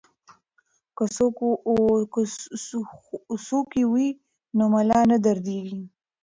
[2.15, 4.07] که څوکۍ وي
[4.57, 5.81] نو ملا نه دردیږي.